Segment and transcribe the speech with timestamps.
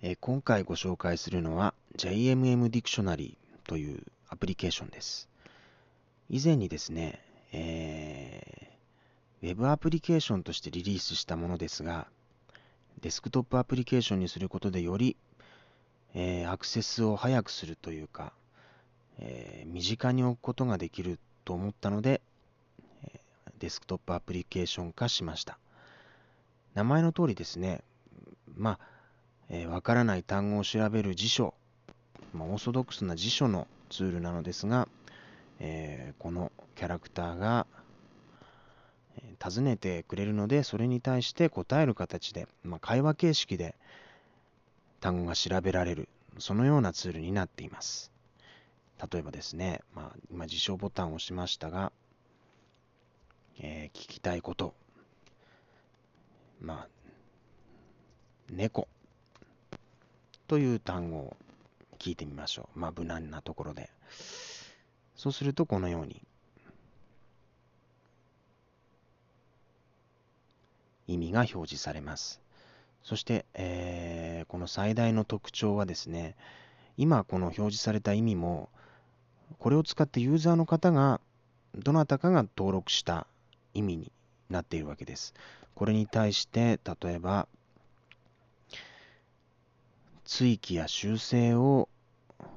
[0.00, 5.28] え今回ご紹介するのは JMM Dictionary というアプリケーションです。
[6.30, 7.20] 以前にですね、
[7.52, 8.68] えー
[9.40, 12.08] ウェブアプリケーションとしてリリースしたものですが、
[13.00, 15.16] デスクトップアプリケーションにすることでより、
[16.14, 18.32] えーアクセスを早くするというか、
[19.18, 22.20] えー身近に置くことができると思ったので、
[23.58, 25.58] デスクトップアプリケーション化しました。
[26.74, 27.82] 名前の通りですね、
[28.56, 28.97] まあ、
[29.50, 31.54] えーわからない単語を調べる辞書、
[32.32, 34.88] まあ、オーソドックスな辞書のツールなのですが、
[35.60, 37.66] えーこのキャラクターが、
[39.40, 43.74] 尋ねてくれるので、それに対して答える形で、まあ、会話形式で
[45.00, 48.12] 単語が調べられる、そのようなツールになっています。
[49.12, 51.92] 例えばですね、まあ、今辞書ボタンを押しましたが、
[53.60, 54.74] えー聞きたいこと、
[56.60, 56.88] まあ、
[58.50, 58.88] 猫
[60.48, 61.36] という単語を
[61.98, 62.78] 聞いてみましょう。
[62.78, 63.90] まあ、無難なところで。
[65.14, 66.22] そうすると、このように
[71.06, 72.40] 意味が表示されます。
[73.02, 76.34] そして、えーこの最大の特徴はですね、
[76.96, 78.70] 今この表示された意味も、
[79.58, 81.20] これを使ってユーザーの方が
[81.76, 83.26] どなたかが登録した
[83.74, 84.12] 意味に
[84.48, 85.34] なっているわけです。
[85.74, 87.46] これに対して、例えば、
[90.38, 91.88] 追記や修正を、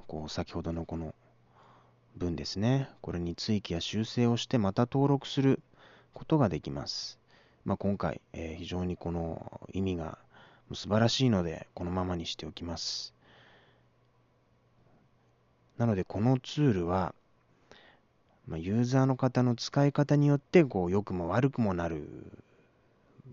[0.05, 1.15] こう先ほどのこの
[2.15, 5.59] 文ですね、これに追記や修正をしてまた登録する
[6.13, 7.17] ことができます。
[7.65, 10.19] まあ、今回、えー非常にこの意味が
[10.71, 13.15] 素晴らしいので、このままにしておきます。
[15.79, 17.15] なので、このツールは、
[18.47, 22.43] まあ、ユーザーの方の使い方によって、こう、良くも悪くもなる、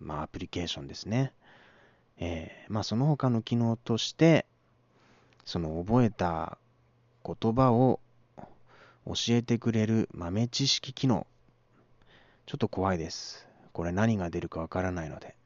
[0.00, 1.34] まあ、アプリケーションですね。
[2.20, 4.44] えーまあ、その他の機能として、
[5.44, 6.58] その覚えた
[7.24, 8.00] 言葉を
[9.06, 11.26] 教えてくれる豆知識機能。
[12.46, 13.46] ちょっと怖いです。
[13.72, 15.36] これ何が出るかわからないので。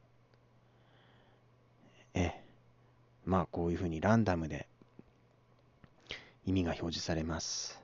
[2.14, 2.44] ええ。
[3.24, 4.66] まあ、こういうふうにランダムで
[6.46, 7.80] 意味が表示されます。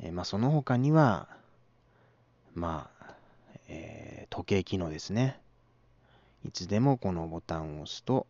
[0.00, 1.28] えまあ、その他には、
[2.54, 3.14] まあ、
[3.68, 5.38] えー時計機能ですね。
[6.44, 8.26] いつでもこのボタンを押すと、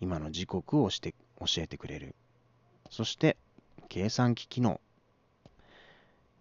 [0.00, 2.14] 今の時刻をして教えてくれる。
[2.90, 3.36] そして、
[3.88, 4.80] 計算機機能。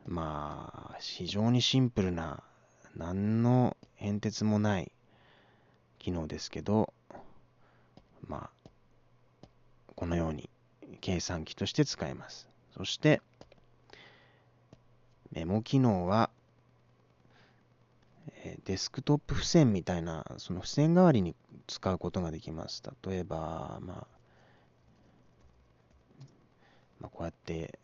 [0.05, 2.43] まあ、非常にシンプルな、
[2.95, 4.91] 何の変哲もない
[5.99, 6.93] 機能ですけど、
[8.27, 9.47] まあ、
[9.95, 10.49] このように
[11.01, 12.47] 計算機として使えます。
[12.77, 13.21] そして、
[15.31, 16.29] メモ機能は、
[18.47, 21.35] えデスクトップ付箋みたいな、その付箋代わりに
[21.65, 22.83] 使うことができます。
[23.07, 24.07] 例えば、まあ、
[26.99, 27.79] まあ、こうやって、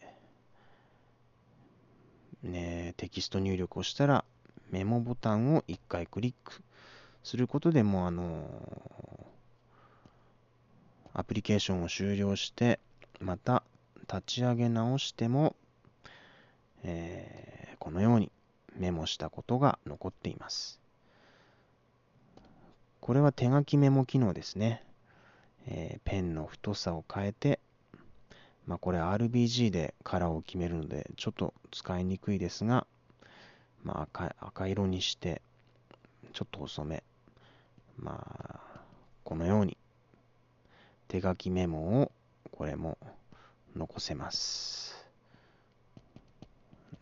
[2.43, 4.23] ね、テキスト入力をしたら、
[4.69, 6.61] メモボタンを1回クリック
[7.23, 8.47] することでも、あの
[11.13, 12.79] アプリケーションを終了して、
[13.19, 13.63] また
[14.01, 15.55] 立ち上げ直しても、
[16.83, 17.51] えー
[17.81, 18.31] このように
[18.75, 20.79] メモしたことが残っています。
[22.99, 24.83] これは手書きメモ機能ですね。
[25.67, 27.59] えーペンの太さを変えて、
[28.67, 32.85] まあ、これ RBG でカラーを決めるので、ちょっと使いにくいですが、
[33.83, 35.41] まあ、赤赤色にして、
[36.33, 37.03] ちょっと遅め。
[37.97, 38.59] まあ、
[39.23, 39.77] このように
[41.07, 42.11] 手書きメモを
[42.51, 42.97] これも
[43.75, 44.95] 残せます。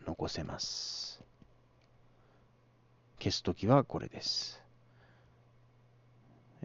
[0.06, 1.09] 残せます。
[3.22, 4.62] 消すときはこれです。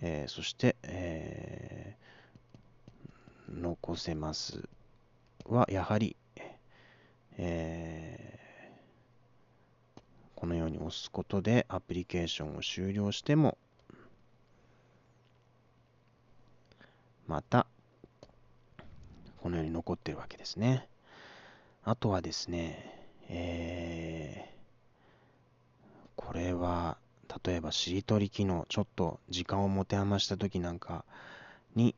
[0.01, 2.05] えーそして、えー
[3.47, 4.67] 残せます
[5.45, 6.16] はやはり、
[7.38, 8.35] えー
[10.35, 13.57] このように押すことでアプリケーションを終了しても
[17.28, 17.66] また
[19.41, 20.87] このように残ってるわけですね。
[21.84, 24.54] あとはですね、えー
[26.25, 26.97] これは
[27.45, 31.05] 例えばしりとり機能、ちょっと時間を持て余したときなんか
[31.75, 31.95] に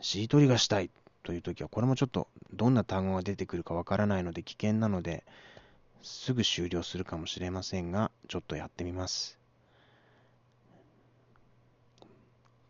[0.00, 0.90] しりとりがしたい
[1.24, 5.24] というときは、これもちょっとどんな単語が出てくるかわからないので危険なので、
[6.02, 9.38] すぐ終了するかもしれませんが、ちょっとやってみます。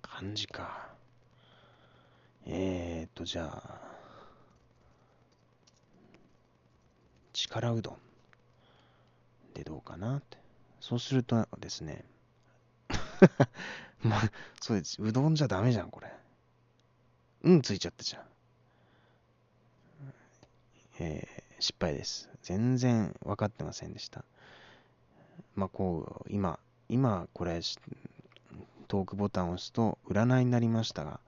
[0.01, 0.89] 漢字か。
[2.47, 3.81] えーと、じゃあ、
[7.35, 7.97] 力うどん
[9.53, 10.38] でどうかなって。
[10.81, 12.05] そうするとですね、
[14.03, 14.31] まあ、
[14.61, 15.03] そうです。
[15.03, 16.13] うどんじゃダメじゃん、これ。
[17.43, 18.25] うんついちゃったじゃん。
[21.01, 22.29] えー、失敗です。
[22.43, 24.25] 全然分かってませんでした。
[25.55, 26.59] まあ、こう、今、
[26.89, 27.61] 今、これ、
[28.89, 31.21] トークボタンを押すと、占いになりましたが、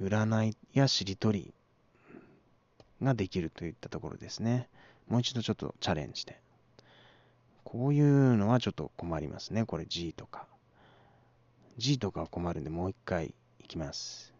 [0.00, 1.54] 占いやしりとり
[3.02, 4.68] ができるといったところですね。
[5.08, 6.40] もう一度ちょっとチャレンジで。
[7.66, 9.64] こういうのはちょっと困りますね。
[9.64, 10.46] これ G とか。
[11.78, 14.32] G とかは困るんで、もう一回いきます。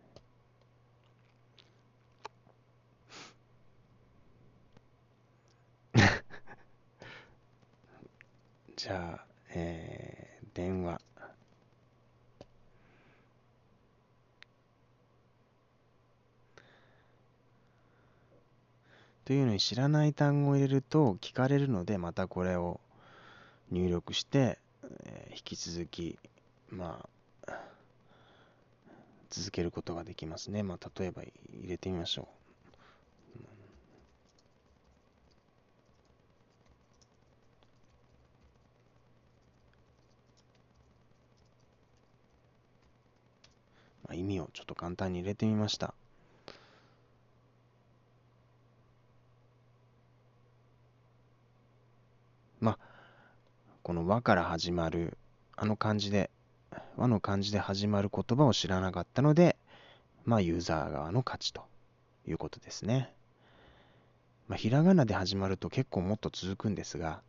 [8.77, 11.01] じゃあ、えー、電話。
[19.25, 22.81] というのに知らない単語を入れると聞かれるので、またこれを
[23.71, 24.59] 入力して、
[25.05, 26.19] えー、引き続き、
[26.71, 27.07] ま
[27.47, 27.53] あ、
[29.31, 30.63] 続けることができますね。
[30.63, 32.27] まあ、例えば入れてみましょう。
[44.05, 45.93] まあ、意味をちょっと簡単に入れてみました。
[52.61, 52.79] まあ、
[53.87, 55.17] この和から始まる、
[55.55, 56.29] あの漢字で、
[56.97, 59.55] 和の漢字で始まる言葉を知らなかったので、
[60.25, 61.63] まあ、ユーザー側の勝ちと
[62.27, 63.15] いうことですね。
[64.49, 67.23] まあ、ひらがなで始まると結構もっと続くんですが、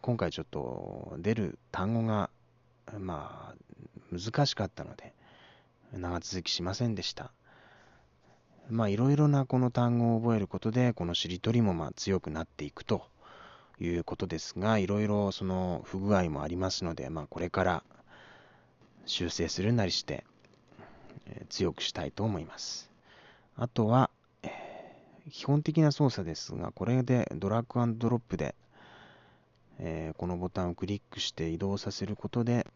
[0.00, 2.30] 今回ちょっと出る単語が、
[3.00, 5.12] まあ、難しかったので、
[5.92, 7.32] 長続きしませんでした。
[8.70, 13.08] まあ、いろいろなこの単語を覚えることで、このしりとりもまあ強くなっていくと
[13.80, 17.82] いうことですが、いろいろその不具合もありますので、まあ、これから
[19.04, 20.24] 修正するなりして、
[21.26, 22.90] えー、強くしたいと思います。
[23.56, 24.10] あとは、
[25.30, 28.54] 基本的な操作ですが、これでドラッグドロップで、
[29.78, 32.66] えー、このボタンをクリックして移動させることで、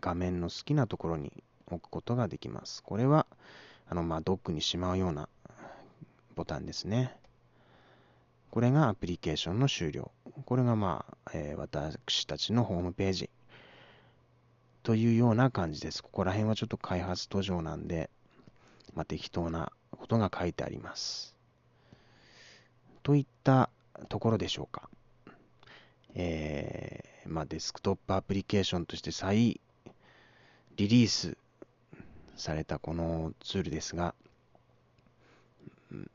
[0.00, 1.32] 画面の好きなところに
[1.66, 2.82] 置くことができます。
[2.82, 3.26] これは、
[3.88, 5.28] あの、まあ、ドックにしまうような
[6.34, 7.16] ボタンですね。
[8.52, 10.10] これがアプリケーションの終了。
[10.44, 13.30] これがまあ、えー、私たちのホームページ
[14.82, 16.02] というような感じです。
[16.02, 18.10] ここら辺はちょっと開発途上なんで、
[18.92, 21.34] まあ、適当なことが書いてあります。
[23.02, 23.70] といった
[24.10, 24.90] ところでしょうか。
[26.14, 29.62] えー、まあ、デスクトップアプリケーションとして再
[30.76, 31.38] リリース
[32.36, 34.14] されたこのツールですが、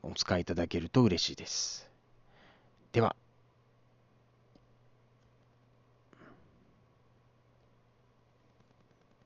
[0.04, 1.87] お使いいただけると嬉しいです。
[2.92, 3.16] では。